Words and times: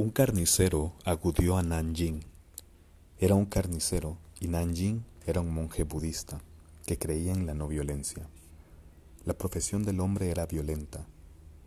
Un 0.00 0.10
carnicero 0.10 0.92
acudió 1.04 1.56
a 1.56 1.64
Nanjing. 1.64 2.22
Era 3.18 3.34
un 3.34 3.46
carnicero 3.46 4.16
y 4.38 4.46
Nanjing 4.46 5.04
era 5.26 5.40
un 5.40 5.52
monje 5.52 5.82
budista 5.82 6.40
que 6.86 7.00
creía 7.00 7.32
en 7.32 7.46
la 7.46 7.54
no 7.54 7.66
violencia. 7.66 8.28
La 9.24 9.34
profesión 9.34 9.82
del 9.82 9.98
hombre 9.98 10.30
era 10.30 10.46
violenta. 10.46 11.04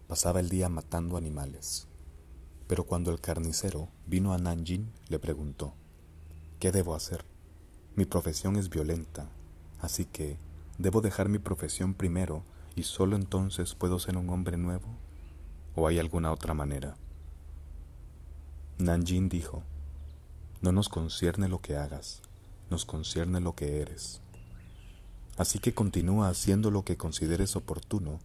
Pasaba 0.08 0.40
el 0.40 0.48
día 0.48 0.70
matando 0.70 1.18
animales. 1.18 1.90
Pero 2.68 2.86
cuando 2.86 3.12
el 3.12 3.20
carnicero 3.20 3.90
vino 4.08 4.32
a 4.32 4.38
Nanjing, 4.38 4.90
le 5.10 5.20
preguntó, 5.20 5.74
¿qué 6.62 6.72
debo 6.72 6.96
hacer? 6.96 7.26
Mi 7.98 8.06
profesión 8.06 8.56
es 8.56 8.70
violenta, 8.70 9.28
así 9.82 10.06
que 10.06 10.38
¿debo 10.78 11.02
dejar 11.02 11.28
mi 11.28 11.40
profesión 11.40 11.94
primero 11.94 12.44
y 12.78 12.84
solo 12.84 13.18
entonces 13.18 13.76
puedo 13.76 14.00
ser 14.00 14.16
un 14.16 14.30
hombre 14.30 14.56
nuevo? 14.56 14.88
¿O 15.76 15.86
hay 15.86 16.00
alguna 16.00 16.32
otra 16.32 16.54
manera? 16.54 16.96
Nanjin 18.82 19.30
dijo, 19.30 19.62
no 20.62 20.72
nos 20.72 20.90
concierne 20.90 21.48
lo 21.48 21.62
que 21.62 21.78
hagas, 21.78 22.24
nos 22.72 22.84
concierne 22.84 23.40
lo 23.40 23.54
que 23.54 23.80
eres. 23.80 24.22
Así 25.38 25.60
que 25.60 25.74
continúa 25.74 26.30
haciendo 26.30 26.72
lo 26.72 26.84
que 26.84 26.98
consideres 26.98 27.56
oportuno, 27.56 28.20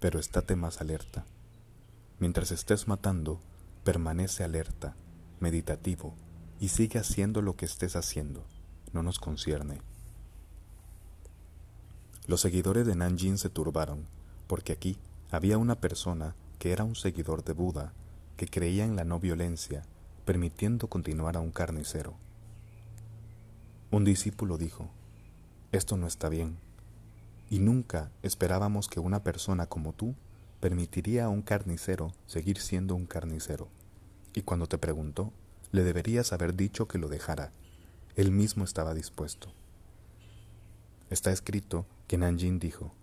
pero 0.00 0.18
estate 0.18 0.56
más 0.56 0.80
alerta. 0.80 1.24
Mientras 2.18 2.50
estés 2.50 2.88
matando, 2.88 3.40
permanece 3.84 4.42
alerta, 4.42 4.96
meditativo, 5.38 6.14
y 6.58 6.68
sigue 6.68 6.98
haciendo 6.98 7.40
lo 7.40 7.54
que 7.54 7.66
estés 7.66 7.94
haciendo, 7.94 8.44
no 8.92 9.04
nos 9.04 9.20
concierne. 9.20 9.80
Los 12.26 12.40
seguidores 12.40 12.84
de 12.84 12.96
Nanjin 12.96 13.38
se 13.38 13.48
turbaron, 13.48 14.06
porque 14.48 14.72
aquí 14.72 14.98
había 15.30 15.56
una 15.56 15.80
persona 15.80 16.34
que 16.58 16.72
era 16.72 16.82
un 16.82 16.96
seguidor 16.96 17.44
de 17.44 17.52
Buda, 17.52 17.92
que 18.36 18.48
creía 18.48 18.84
en 18.84 18.96
la 18.96 19.04
no 19.04 19.20
violencia 19.20 19.84
permitiendo 20.30 20.86
continuar 20.86 21.36
a 21.36 21.40
un 21.40 21.50
carnicero. 21.50 22.14
Un 23.90 24.04
discípulo 24.04 24.58
dijo, 24.58 24.88
esto 25.72 25.96
no 25.96 26.06
está 26.06 26.28
bien, 26.28 26.56
y 27.48 27.58
nunca 27.58 28.12
esperábamos 28.22 28.86
que 28.86 29.00
una 29.00 29.24
persona 29.24 29.66
como 29.66 29.92
tú 29.92 30.14
permitiría 30.60 31.24
a 31.24 31.28
un 31.28 31.42
carnicero 31.42 32.12
seguir 32.26 32.60
siendo 32.60 32.94
un 32.94 33.06
carnicero. 33.06 33.66
Y 34.32 34.42
cuando 34.42 34.68
te 34.68 34.78
preguntó, 34.78 35.32
le 35.72 35.82
deberías 35.82 36.32
haber 36.32 36.54
dicho 36.54 36.86
que 36.86 36.98
lo 36.98 37.08
dejara. 37.08 37.50
Él 38.14 38.30
mismo 38.30 38.62
estaba 38.62 38.94
dispuesto. 38.94 39.52
Está 41.10 41.32
escrito 41.32 41.86
que 42.06 42.18
Nanjin 42.18 42.60
dijo, 42.60 42.94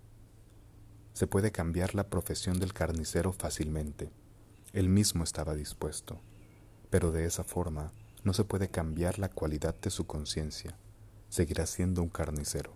se 1.12 1.26
puede 1.26 1.52
cambiar 1.52 1.94
la 1.94 2.08
profesión 2.08 2.58
del 2.58 2.72
carnicero 2.72 3.34
fácilmente. 3.34 4.08
Él 4.72 4.88
mismo 4.88 5.24
estaba 5.24 5.54
dispuesto 5.54 6.22
pero 6.90 7.12
de 7.12 7.24
esa 7.24 7.44
forma 7.44 7.92
no 8.24 8.32
se 8.32 8.44
puede 8.44 8.68
cambiar 8.68 9.18
la 9.18 9.28
cualidad 9.28 9.74
de 9.80 9.90
su 9.90 10.06
conciencia, 10.06 10.76
seguirá 11.28 11.66
siendo 11.66 12.02
un 12.02 12.08
carnicero. 12.08 12.72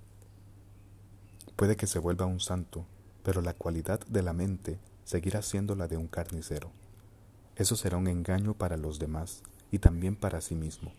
Puede 1.57 1.77
que 1.77 1.87
se 1.87 1.99
vuelva 1.99 2.27
un 2.27 2.41
santo, 2.41 2.87
pero 3.23 3.41
la 3.41 3.55
cualidad 3.55 4.01
de 4.07 4.23
la 4.23 4.33
mente 4.33 4.79
seguirá 5.05 5.43
siendo 5.43 5.75
la 5.75 5.89
de 5.89 5.97
un 5.97 6.09
carnicero. 6.09 6.71
Eso 7.57 7.77
será 7.77 7.97
un 7.97 8.09
engaño 8.09 8.55
para 8.55 8.77
los 8.77 8.99
demás 8.99 9.43
y 9.71 9.79
también 9.79 10.17
para 10.17 10.41
sí 10.41 10.55
mismo. 10.55 10.93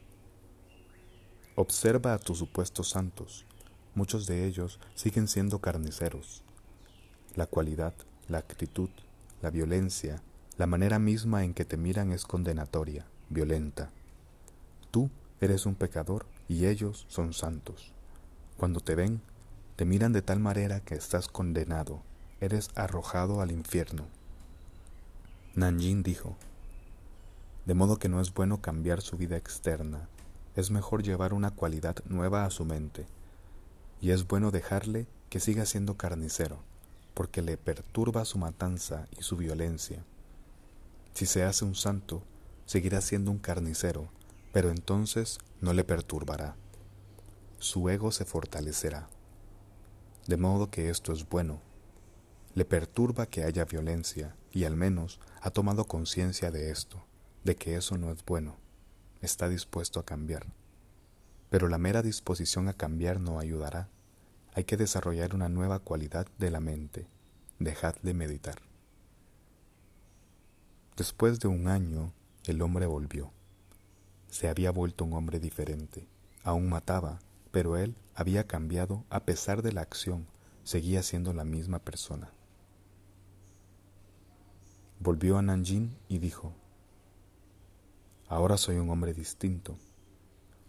Observa 1.56 2.14
a 2.14 2.20
tus 2.20 2.40
supuestos 2.40 2.90
santos, 2.90 3.46
muchos 3.96 4.26
de 4.26 4.46
ellos 4.46 4.80
siguen 4.96 5.28
siendo 5.28 5.60
carniceros. 5.60 6.44
La 7.36 7.46
cualidad, 7.46 7.94
la 8.28 8.40
actitud, 8.40 8.90
la 9.42 9.50
violencia, 9.50 10.22
la 10.58 10.68
manera 10.68 11.00
misma 11.00 11.44
en 11.44 11.54
que 11.54 11.66
te 11.66 11.78
miran 11.78 12.12
es 12.12 12.26
condenatoria, 12.26 13.06
violenta. 13.30 13.90
Tú 14.92 15.10
eres 15.42 15.66
un 15.66 15.74
pecador 15.74 16.28
y 16.48 16.68
ellos 16.68 17.06
son 17.10 17.34
santos. 17.34 17.92
Cuando 18.58 18.80
te 18.80 18.94
ven, 18.94 19.22
te 19.76 19.86
miran 19.86 20.14
de 20.14 20.22
tal 20.22 20.40
manera 20.40 20.80
que 20.80 20.94
estás 20.94 21.28
condenado, 21.28 22.04
eres 22.40 22.70
arrojado 22.76 23.42
al 23.42 23.52
infierno. 23.52 24.06
Nanjin 25.56 26.04
dijo, 26.04 26.36
de 27.66 27.74
modo 27.74 27.98
que 27.98 28.10
no 28.10 28.22
es 28.22 28.34
bueno 28.34 28.62
cambiar 28.62 29.02
su 29.02 29.18
vida 29.18 29.38
externa, 29.38 30.08
es 30.56 30.70
mejor 30.70 31.02
llevar 31.02 31.34
una 31.34 31.50
cualidad 31.52 31.96
nueva 32.06 32.46
a 32.46 32.52
su 32.52 32.66
mente, 32.66 33.08
y 34.02 34.12
es 34.12 34.28
bueno 34.28 34.52
dejarle 34.52 35.08
que 35.30 35.40
siga 35.40 35.66
siendo 35.66 35.96
carnicero, 35.96 36.60
porque 37.14 37.42
le 37.42 37.58
perturba 37.58 38.26
su 38.26 38.38
matanza 38.38 39.08
y 39.18 39.24
su 39.24 39.38
violencia. 39.38 40.04
Si 41.14 41.28
se 41.28 41.44
hace 41.44 41.64
un 41.64 41.76
santo, 41.76 42.24
seguirá 42.66 43.00
siendo 43.02 43.30
un 43.30 43.38
carnicero, 43.38 44.10
pero 44.52 44.72
entonces 44.72 45.38
no 45.62 45.74
le 45.74 45.84
perturbará. 45.84 46.56
Su 47.60 47.88
ego 47.90 48.12
se 48.12 48.26
fortalecerá. 48.26 49.08
De 50.28 50.38
modo 50.38 50.72
que 50.72 50.90
esto 50.90 51.14
es 51.14 51.30
bueno. 51.30 51.62
Le 52.56 52.66
perturba 52.66 53.28
que 53.28 53.44
haya 53.44 53.66
violencia 53.66 54.36
y 54.52 54.64
al 54.64 54.76
menos 54.76 55.20
ha 55.42 55.52
tomado 55.52 55.86
conciencia 55.86 56.50
de 56.50 56.72
esto, 56.72 57.06
de 57.44 57.56
que 57.56 57.76
eso 57.76 57.98
no 57.98 58.12
es 58.12 58.26
bueno. 58.26 58.58
Está 59.22 59.50
dispuesto 59.50 60.00
a 60.00 60.06
cambiar. 60.06 60.48
Pero 61.50 61.68
la 61.68 61.78
mera 61.78 62.02
disposición 62.02 62.68
a 62.68 62.74
cambiar 62.74 63.20
no 63.20 63.40
ayudará. 63.40 63.88
Hay 64.54 64.64
que 64.64 64.78
desarrollar 64.78 65.36
una 65.36 65.50
nueva 65.50 65.80
cualidad 65.80 66.28
de 66.40 66.52
la 66.52 66.60
mente. 66.60 67.08
Dejad 67.60 67.96
de 68.02 68.14
meditar. 68.14 68.73
Después 70.96 71.40
de 71.40 71.48
un 71.48 71.68
año, 71.68 72.14
el 72.46 72.62
hombre 72.62 72.86
volvió. 72.86 73.32
Se 74.30 74.48
había 74.48 74.70
vuelto 74.70 75.06
un 75.06 75.14
hombre 75.14 75.40
diferente. 75.40 76.08
Aún 76.44 76.70
mataba, 76.70 77.20
pero 77.50 77.78
él 77.78 77.96
había 78.14 78.46
cambiado 78.46 79.04
a 79.10 79.22
pesar 79.22 79.64
de 79.64 79.72
la 79.72 79.82
acción, 79.82 80.28
seguía 80.64 81.02
siendo 81.02 81.34
la 81.34 81.46
misma 81.46 81.80
persona. 81.80 82.32
Volvió 85.00 85.40
a 85.40 85.42
Nanjing 85.42 85.98
y 86.08 86.20
dijo, 86.20 86.54
Ahora 88.28 88.58
soy 88.58 88.78
un 88.78 88.92
hombre 88.92 89.16
distinto. 89.16 89.76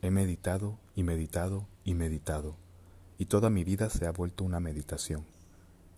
He 0.00 0.10
meditado 0.10 0.78
y 0.94 1.02
meditado 1.02 1.66
y 1.84 1.92
meditado, 1.94 2.56
y 3.18 3.26
toda 3.26 3.50
mi 3.50 3.62
vida 3.62 3.90
se 3.90 4.06
ha 4.06 4.10
vuelto 4.10 4.42
una 4.42 4.58
meditación, 4.58 5.26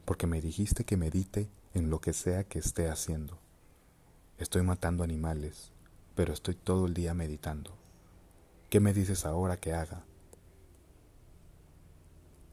porque 0.04 0.26
me 0.26 0.40
dijiste 0.40 0.84
que 0.84 0.96
medite 0.96 1.48
en 1.74 1.90
lo 1.90 2.00
que 2.00 2.12
sea 2.12 2.42
que 2.42 2.58
esté 2.58 2.88
haciendo. 2.88 3.45
Estoy 4.38 4.60
matando 4.60 5.02
animales, 5.02 5.72
pero 6.14 6.34
estoy 6.34 6.54
todo 6.54 6.84
el 6.84 6.92
día 6.92 7.14
meditando. 7.14 7.74
¿Qué 8.68 8.80
me 8.80 8.92
dices 8.92 9.24
ahora 9.24 9.56
que 9.56 9.72
haga? 9.72 10.04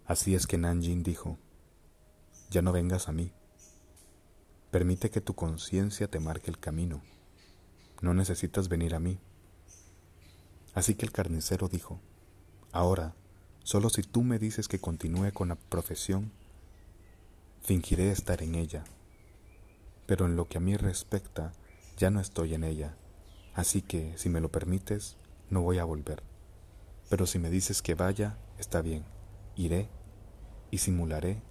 Así 0.06 0.34
es 0.34 0.48
que 0.48 0.58
Nanjin 0.58 1.04
dijo, 1.04 1.38
ya 2.50 2.62
no 2.62 2.72
vengas 2.72 3.10
a 3.10 3.12
mí. 3.12 3.34
Permite 4.72 5.10
que 5.10 5.20
tu 5.20 5.34
conciencia 5.34 6.08
te 6.08 6.22
marque 6.22 6.50
el 6.50 6.58
camino. 6.58 7.02
No 8.02 8.14
necesitas 8.14 8.70
venir 8.70 8.96
a 8.96 9.00
mí. 9.00 9.20
Así 10.74 10.96
que 10.96 11.06
el 11.06 11.12
carnicero 11.12 11.68
dijo, 11.68 12.00
ahora, 12.72 13.14
solo 13.64 13.90
si 13.90 14.04
tú 14.04 14.24
me 14.24 14.40
dices 14.40 14.70
que 14.70 14.80
continúe 14.80 15.34
con 15.34 15.50
la 15.50 15.56
profesión, 15.56 16.32
fingiré 17.62 18.10
estar 18.10 18.42
en 18.42 18.56
ella. 18.56 18.86
Pero 20.06 20.28
en 20.28 20.38
lo 20.38 20.48
que 20.48 20.60
a 20.60 20.62
mí 20.62 20.78
respecta, 20.78 21.52
ya 21.98 22.10
no 22.10 22.20
estoy 22.20 22.54
en 22.54 22.64
ella, 22.64 22.96
así 23.54 23.82
que, 23.82 24.18
si 24.18 24.30
me 24.30 24.42
lo 24.42 24.52
permites, 24.52 25.18
no 25.50 25.62
voy 25.62 25.80
a 25.80 25.84
volver. 25.84 26.24
Pero 27.10 27.26
si 27.26 27.40
me 27.40 27.50
dices 27.50 27.82
que 27.82 27.96
vaya, 27.96 28.38
está 28.58 28.82
bien, 28.82 29.04
iré 29.56 29.90
y 30.72 30.80
simularé 30.80 31.42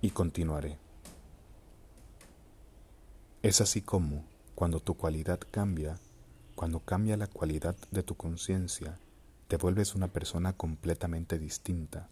y 0.00 0.10
continuaré. 0.10 0.78
Es 3.42 3.60
así 3.60 3.82
como, 3.82 4.24
cuando 4.54 4.80
tu 4.80 4.96
cualidad 4.96 5.40
cambia, 5.50 5.98
cuando 6.54 6.80
cambia 6.80 7.16
la 7.16 7.26
cualidad 7.26 7.76
de 7.90 8.02
tu 8.02 8.14
conciencia, 8.14 8.98
te 9.48 9.56
vuelves 9.56 9.94
una 9.94 10.08
persona 10.08 10.52
completamente 10.52 11.38
distinta. 11.38 12.08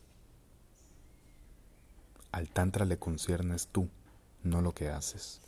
Al 2.33 2.49
Tantra 2.51 2.85
le 2.85 2.99
conciernes 2.99 3.69
tú, 3.69 3.89
no 4.43 4.61
lo 4.61 4.73
que 4.73 4.89
haces. 4.89 5.41